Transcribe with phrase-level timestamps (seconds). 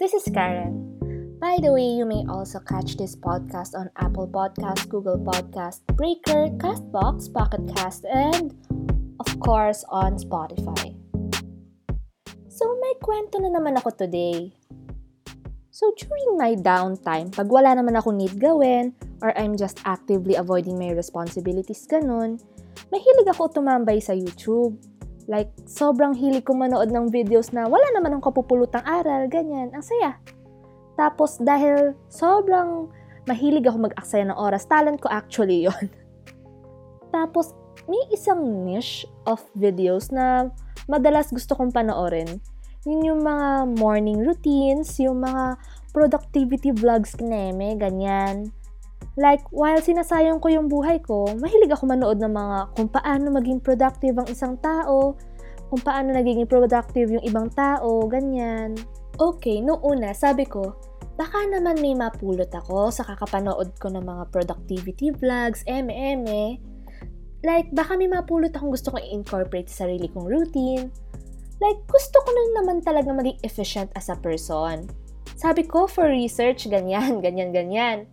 [0.00, 0.96] This is Karen.
[1.44, 6.48] By the way, you may also catch this podcast on Apple Podcast, Google Podcast, Breaker,
[6.56, 8.56] Castbox, Pocket Cast, and
[9.20, 10.96] of course on Spotify.
[12.48, 14.56] So may kwento na naman ako today.
[15.68, 20.80] So during my downtime, pag wala naman ako need gawin, or I'm just actively avoiding
[20.80, 22.40] my responsibilities ganun,
[22.88, 24.80] mahilig ako tumambay sa YouTube.
[25.30, 29.70] Like, sobrang hilig ko manood ng videos na wala naman ang kapupulutang aral, ganyan.
[29.70, 30.18] Ang saya.
[30.98, 32.90] Tapos, dahil sobrang
[33.30, 35.86] mahilig ako mag-aksaya ng oras, talent ko actually yon.
[37.14, 37.54] Tapos,
[37.86, 40.50] may isang niche of videos na
[40.90, 42.42] madalas gusto kong panoorin.
[42.82, 45.54] Yun yung mga morning routines, yung mga
[45.94, 48.50] productivity vlogs kineme, ganyan.
[49.18, 53.60] Like, while sinasayang ko yung buhay ko, mahilig ako manood ng mga kung paano maging
[53.60, 55.18] productive ang isang tao,
[55.70, 58.74] kung paano nagiging productive yung ibang tao, ganyan.
[59.14, 60.74] Okay, noong una, sabi ko,
[61.14, 66.58] baka naman may mapulot ako sa kakapanood ko ng mga productivity vlogs, eme-eme.
[67.46, 70.90] Like, baka may mapulot akong gusto kong i-incorporate sa sarili kong routine.
[71.62, 74.90] Like, gusto ko na naman talaga maging efficient as a person.
[75.38, 78.10] Sabi ko, for research, ganyan, ganyan, ganyan.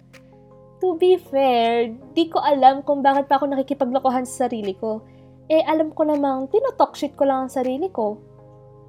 [0.77, 5.01] To be fair, di ko alam kung bakit pa ako nakikipaglokohan sa sarili ko.
[5.47, 8.19] Eh, alam ko namang tinotalk shit ko lang ang sarili ko.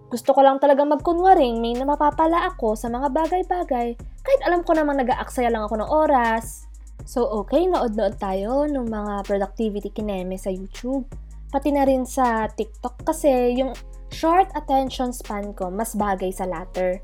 [0.09, 4.99] Gusto ko lang talaga magkunwaring may namapapala ako sa mga bagay-bagay kahit alam ko namang
[5.05, 6.65] nag-aaksaya lang ako ng oras.
[7.05, 11.07] So, okay, nood-nood tayo ng mga productivity kineme sa YouTube.
[11.49, 13.73] Pati na rin sa TikTok kasi yung
[14.13, 17.01] short attention span ko mas bagay sa latter.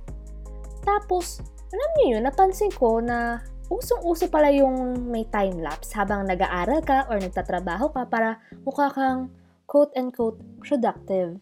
[0.85, 1.41] Tapos,
[1.73, 3.41] alam niyo yun, napansin ko na
[3.73, 9.33] usong-uso pala yung may time-lapse habang nag-aaral ka or nagtatrabaho ka para mukha kang
[9.67, 11.41] quote-unquote productive.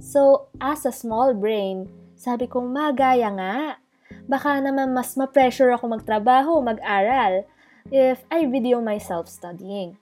[0.00, 3.78] So, as a small brain, sabi kong magaya nga.
[4.26, 7.44] Baka naman mas ma-pressure ako magtrabaho, mag-aral
[7.92, 10.00] if I video myself studying.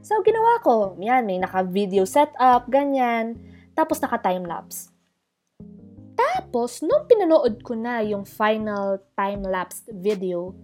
[0.00, 0.94] So, ginawa ko.
[1.02, 3.36] Yan, may naka-video setup, ganyan.
[3.74, 4.94] Tapos naka-time-lapse.
[6.16, 10.54] Tapos, nung pinanood ko na yung final time-lapse video,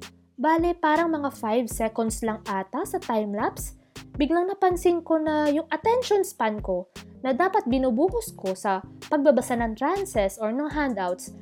[0.43, 3.77] Bale, parang mga 5 seconds lang ata sa time-lapse,
[4.17, 6.89] biglang napansin ko na yung attention span ko
[7.23, 11.33] na dapat binubuhos ko sa pagbabasa ng trances or ng handouts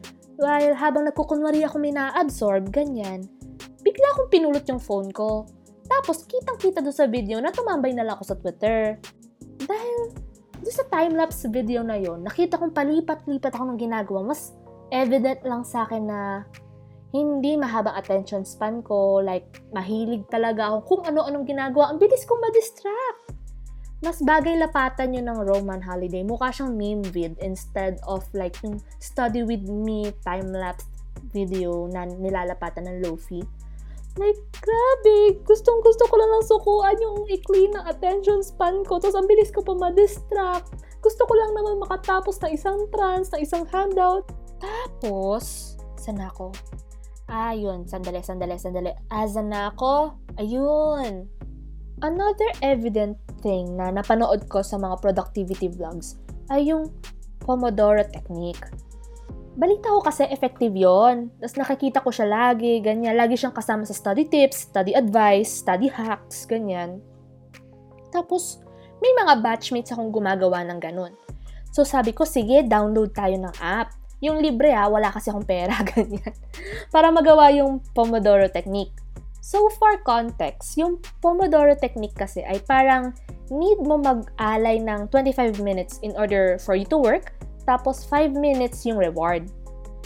[0.40, 3.28] while habang nagkukunwari ako may na-absorb, ganyan,
[3.84, 5.44] bigla akong pinulot yung phone ko.
[5.84, 8.96] Tapos, kitang-kita doon sa video na tumambay na lang ako sa Twitter.
[9.60, 9.96] Dahil
[10.60, 14.32] doon sa time-lapse video na yon nakita kong palipat-lipat ako ng ginagawa.
[14.32, 14.56] Mas
[14.92, 16.20] evident lang sa akin na
[17.10, 21.90] hindi mahabang attention span ko, like, mahilig talaga ako kung ano-anong ginagawa.
[21.90, 23.34] Ang bilis kong ma-distract.
[24.00, 26.24] Mas bagay lapatan yun ng Roman holiday.
[26.24, 30.88] Mukha siyang meme vid instead of like yung study with me time-lapse
[31.36, 33.44] video na nilalapatan ng Lofi.
[34.16, 35.36] Like, grabe!
[35.44, 38.96] Gustong gusto ko lang lang sukuan yung ikli ng attention span ko.
[38.96, 40.80] Tapos ang bilis ko pa ma-distract.
[41.04, 44.24] Gusto ko lang naman makatapos ng isang trans, ng isang handout.
[44.60, 46.56] Tapos, sana ako?
[47.30, 47.86] Ah, yun.
[47.86, 48.90] Sandali, sandali, sandali.
[49.06, 50.18] Asa na ako?
[50.34, 51.30] Ayun.
[52.02, 56.18] Another evident thing na napanood ko sa mga productivity vlogs
[56.50, 56.90] ay yung
[57.40, 58.66] Pomodoro technique.
[59.56, 61.32] Balita ko kasi effective yon.
[61.40, 63.16] Tapos nakikita ko siya lagi, ganyan.
[63.16, 67.00] Lagi siyang kasama sa study tips, study advice, study hacks, ganyan.
[68.12, 68.60] Tapos,
[69.00, 71.12] may mga batchmates akong gumagawa ng ganun.
[71.70, 73.99] So sabi ko, sige, download tayo ng app.
[74.20, 76.32] Yung libre ha, wala kasi akong pera, ganyan.
[76.92, 78.92] Para magawa yung Pomodoro technique.
[79.40, 83.16] So, for context, yung Pomodoro technique kasi ay parang
[83.48, 87.32] need mo mag-alay ng 25 minutes in order for you to work,
[87.64, 89.48] tapos 5 minutes yung reward.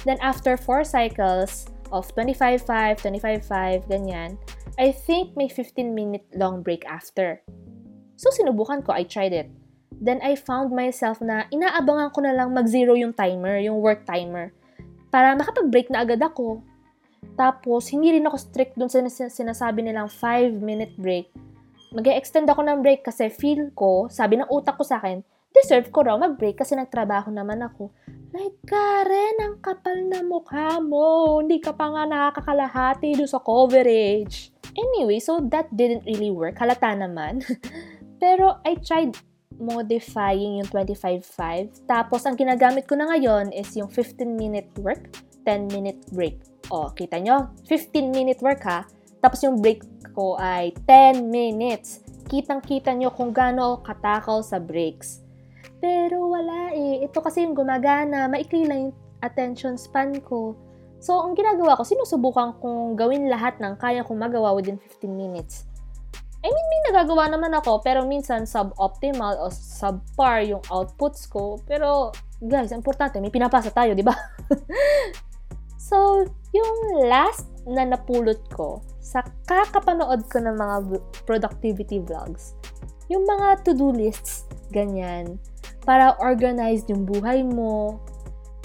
[0.07, 4.39] Then, after 4 cycles of 25-5, 25-5, ganyan,
[4.79, 7.43] I think may 15-minute long break after.
[8.15, 9.51] So, sinubukan ko, I tried it
[10.01, 14.51] then I found myself na inaabangan ko na lang mag-zero yung timer, yung work timer,
[15.11, 16.63] para makapag-break na agad ako.
[17.35, 21.31] Tapos, hindi rin ako strict dun sa sinasabi nilang 5-minute break.
[21.95, 25.23] mag extend ako ng break kasi feel ko, sabi ng utak ko sa akin,
[25.55, 27.95] deserve ko raw mag-break kasi nagtrabaho naman ako.
[28.35, 31.39] Like, Karen, ang kapal na mukha mo.
[31.39, 34.51] Hindi ka pa nga nakakakalahati doon sa coverage.
[34.75, 36.59] Anyway, so that didn't really work.
[36.59, 37.47] Halata naman.
[38.23, 39.15] Pero I tried
[39.61, 41.87] modifying yung 25-5.
[41.87, 45.15] Tapos, ang ginagamit ko na ngayon is yung 15-minute work,
[45.45, 46.41] 10-minute break.
[46.73, 47.53] O, kita nyo?
[47.69, 48.89] 15-minute work ha.
[49.25, 49.81] Tapos yung break
[50.13, 52.05] ko ay 10 minutes.
[52.29, 55.25] Kitang-kita nyo kung gaano katakaw sa breaks.
[55.81, 57.05] Pero wala eh.
[57.09, 58.29] Ito kasi yung gumagana.
[58.29, 60.57] Maikli lang yung attention span ko.
[61.01, 65.69] So, ang ginagawa ko, sinusubukan kong gawin lahat ng kaya kong magawa within 15 minutes.
[66.45, 71.57] I mean, may nagagawa naman ako, pero minsan suboptimal o subpar yung outputs ko.
[71.65, 72.13] Pero,
[72.45, 74.13] guys, importante, may pinapasa tayo, di ba?
[75.89, 76.21] so,
[76.53, 80.77] yung last na napulot ko sa kakapanood ko ng mga
[81.25, 82.53] productivity vlogs,
[83.09, 85.41] yung mga to-do lists, ganyan,
[85.89, 88.05] para organize yung buhay mo,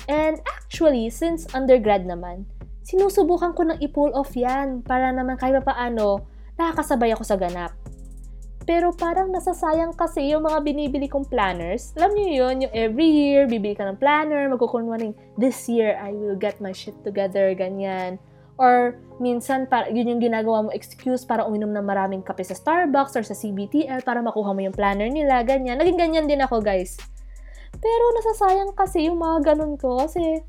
[0.09, 2.49] And actually, since undergrad naman,
[2.81, 6.25] sinusubukan ko nang i-pull off yan para naman kahit pa paano,
[6.59, 7.71] nakakasabay ako sa ganap.
[8.67, 11.89] Pero parang nasasayang kasi yung mga binibili kong planners.
[11.97, 16.37] Alam niyo yun, yung every year, bibili ka ng planner, magkukunwaring, this year, I will
[16.37, 18.21] get my shit together, ganyan.
[18.61, 23.17] Or minsan, para, yun yung ginagawa mo excuse para uminom ng maraming kape sa Starbucks
[23.17, 25.81] or sa CBTL para makuha mo yung planner nila, ganyan.
[25.81, 26.99] Naging ganyan din ako, guys.
[27.79, 30.43] Pero nasasayang kasi yung mga ganun ko kasi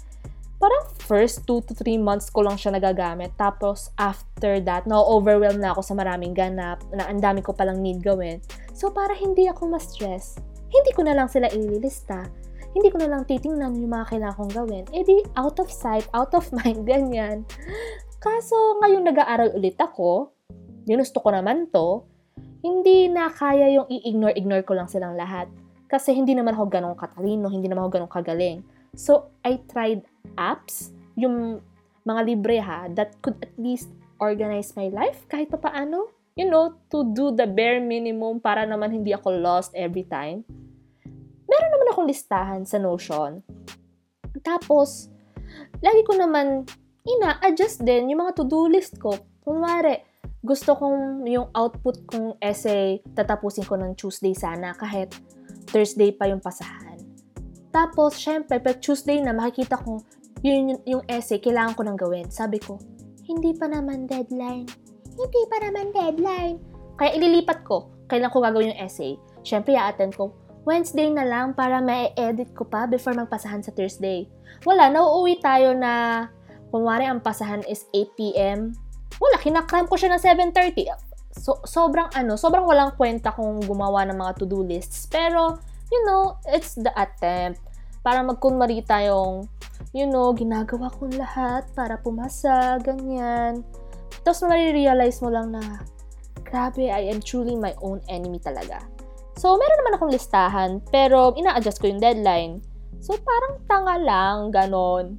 [0.61, 3.33] parang first 2 to 3 months ko lang siya nagagamit.
[3.41, 8.05] Tapos after that, na-overwhelm na ako sa maraming ganap na ang dami ko palang need
[8.05, 8.45] gawin.
[8.77, 10.37] So para hindi ako ma-stress,
[10.71, 12.29] hindi ko na lang sila ililista.
[12.71, 14.85] Hindi ko na lang titingnan yung mga kailangan kong gawin.
[14.95, 17.43] E di, out of sight, out of mind, ganyan.
[18.21, 20.37] Kaso, ngayon nag-aaral ulit ako,
[20.85, 22.05] ginusto ko naman to,
[22.61, 25.49] hindi na kaya yung i-ignore-ignore ko lang silang lahat.
[25.91, 28.61] Kasi hindi naman ako ganong katalino, hindi naman ako ganong kagaling.
[28.95, 31.61] So, I tried apps, yung
[32.05, 36.12] mga libre ha, that could at least organize my life kahit pa paano.
[36.38, 40.46] You know, to do the bare minimum para naman hindi ako lost every time.
[41.50, 43.43] Meron naman akong listahan sa Notion.
[44.40, 45.11] Tapos,
[45.82, 46.64] lagi ko naman
[47.05, 49.19] ina-adjust din yung mga to-do list ko.
[49.43, 50.00] Kunwari,
[50.40, 55.12] gusto kong yung output kong essay tatapusin ko ng Tuesday sana kahit
[55.69, 56.89] Thursday pa yung pasahan.
[57.70, 60.02] Tapos, syempre, pag Tuesday na, makikita ko
[60.40, 62.28] yun yung, essay, kailangan ko nang gawin.
[62.32, 62.81] Sabi ko,
[63.28, 64.67] hindi pa naman deadline.
[65.14, 66.56] Hindi pa naman deadline.
[66.96, 69.20] Kaya ililipat ko, kailan ko gagawin yung essay.
[69.44, 70.32] Syempre, i-attend ko,
[70.64, 74.28] Wednesday na lang para ma-edit ko pa before magpasahan sa Thursday.
[74.64, 76.25] Wala, nauuwi tayo na,
[76.73, 78.73] kunwari ang pasahan is 8pm.
[79.20, 84.19] Wala, kinakram ko siya ng 7.30 so, sobrang ano, sobrang walang kwenta kung gumawa ng
[84.19, 85.06] mga to-do lists.
[85.06, 87.60] Pero, you know, it's the attempt.
[88.00, 89.44] Para magkunwari tayong,
[89.92, 93.60] you know, ginagawa kong lahat para pumasa, ganyan.
[94.25, 95.60] Tapos marirealize mo lang na,
[96.46, 98.81] grabe, I am truly my own enemy talaga.
[99.40, 102.60] So, meron naman akong listahan, pero ina-adjust ko yung deadline.
[103.00, 105.16] So, parang tanga lang, ganon.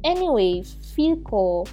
[0.00, 0.64] Anyway,
[0.96, 1.68] feel ko,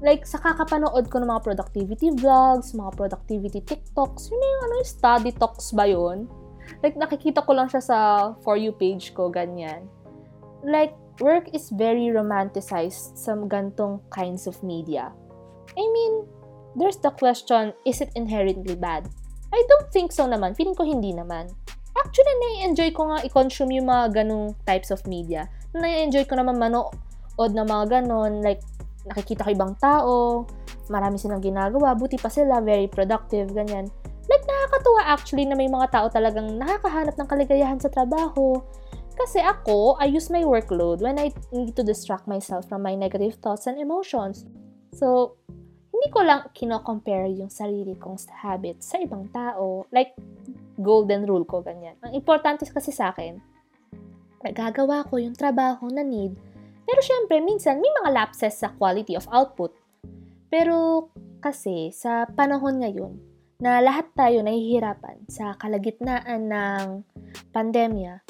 [0.00, 5.32] like, sa kakapanood ko ng mga productivity vlogs, mga productivity TikToks, yun yung ano study
[5.36, 6.28] talks ba yun?
[6.82, 7.98] Like, nakikita ko lang siya sa
[8.42, 9.88] For You page ko, ganyan.
[10.66, 15.12] Like, work is very romanticized sa gantong kinds of media.
[15.76, 16.28] I mean,
[16.76, 19.08] there's the question, is it inherently bad?
[19.52, 20.52] I don't think so naman.
[20.56, 21.48] Feeling ko hindi naman.
[21.96, 25.48] Actually, nai-enjoy ko nga i-consume yung mga ganong types of media.
[25.72, 26.92] Nai-enjoy ko naman manood
[27.40, 28.60] ng mga ganon, like
[29.08, 30.44] nakikita ko ibang tao,
[30.92, 33.88] marami silang ginagawa, buti pa sila, very productive, ganyan.
[34.86, 38.62] Nakakatuwa actually na may mga tao talagang nakakahanap ng kaligayahan sa trabaho.
[39.18, 43.42] Kasi ako, I use my workload when I need to distract myself from my negative
[43.42, 44.46] thoughts and emotions.
[44.94, 45.34] So,
[45.90, 49.90] hindi ko lang kino-compare yung sarili kong habits sa ibang tao.
[49.90, 50.14] Like,
[50.78, 51.98] golden rule ko, ganyan.
[52.06, 53.42] Ang importante kasi sa akin,
[54.46, 56.38] nagagawa ko yung trabaho na need
[56.86, 59.74] pero syempre, minsan may mga lapses sa quality of output.
[60.46, 61.10] Pero
[61.42, 63.18] kasi sa panahon ngayon
[63.62, 66.84] na lahat tayo nahihirapan sa kalagitnaan ng
[67.52, 68.20] pandemya,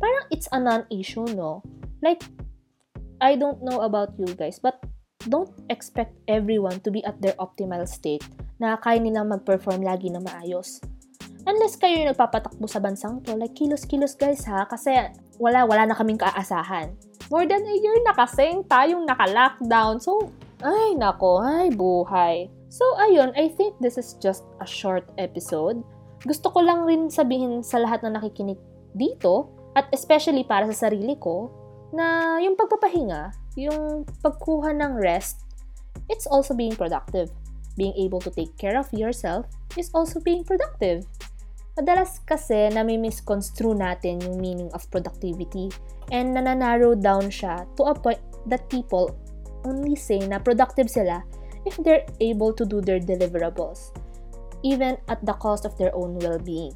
[0.00, 1.60] parang it's a non-issue, no?
[2.00, 2.24] Like,
[3.18, 4.80] I don't know about you guys, but
[5.26, 8.24] don't expect everyone to be at their optimal state
[8.56, 10.80] na kaya nilang mag-perform lagi na maayos.
[11.48, 14.94] Unless kayo yung nagpapatakbo sa bansang to, like kilos-kilos guys ha, kasi
[15.40, 16.92] wala, wala na kaming kaasahan
[17.28, 20.00] more than a year na kasing tayong naka-lockdown.
[20.00, 20.32] So,
[20.64, 22.48] ay nako, ay buhay.
[22.68, 25.80] So, ayun, I think this is just a short episode.
[26.20, 28.60] Gusto ko lang rin sabihin sa lahat na nakikinig
[28.92, 31.48] dito, at especially para sa sarili ko,
[31.96, 35.48] na yung pagpapahinga, yung pagkuha ng rest,
[36.12, 37.32] it's also being productive.
[37.80, 39.48] Being able to take care of yourself
[39.78, 41.08] is also being productive.
[41.78, 45.70] Madalas kasi na may misconstrue natin yung meaning of productivity
[46.10, 48.18] and nananarrow down siya to a point
[48.50, 49.14] that people
[49.62, 51.22] only say na productive sila
[51.68, 53.92] if they're able to do their deliverables,
[54.64, 56.72] even at the cost of their own well-being.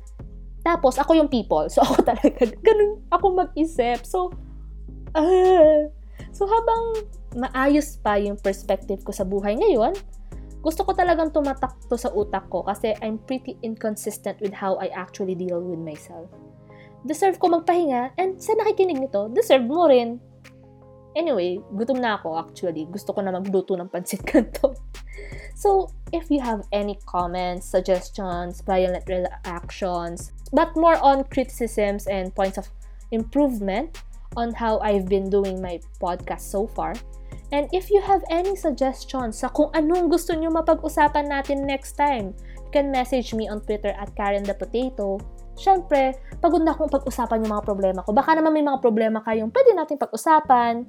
[0.62, 1.66] Tapos, ako yung people.
[1.72, 4.04] So, ako talaga, ganun ako mag-isip.
[4.04, 4.30] So,
[5.16, 5.90] uh,
[6.32, 9.92] So habang maayos pa yung perspective ko sa buhay ngayon,
[10.62, 14.94] gusto ko talagang tumatak to sa utak ko kasi I'm pretty inconsistent with how I
[14.94, 16.30] actually deal with myself.
[17.02, 20.22] Deserve ko magpahinga and sa nakikinig nito, deserve mo rin.
[21.12, 22.88] Anyway, gutom na ako actually.
[22.88, 24.72] Gusto ko na magluto ng pansit kanto.
[25.52, 32.58] So, if you have any comments, suggestions, violent reactions, but more on criticisms and points
[32.58, 32.66] of
[33.12, 34.02] improvement
[34.34, 36.96] on how I've been doing my podcast so far,
[37.52, 42.32] and if you have any suggestions sa kung anong gusto nyo mapag-usapan natin next time,
[42.56, 45.20] you can message me on Twitter at Karen the Potato.
[45.56, 48.10] Siyempre, pagod na akong pag-usapan yung mga problema ko.
[48.16, 50.84] Baka naman may mga problema kayong pwede natin pag-usapan.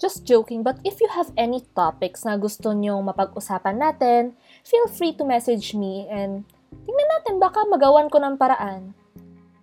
[0.00, 4.34] Just joking, but if you have any topics na gusto nyong mapag-usapan natin,
[4.66, 6.42] feel free to message me and
[6.82, 8.96] tingnan natin baka magawan ko ng paraan.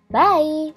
[0.08, 0.72] Bye!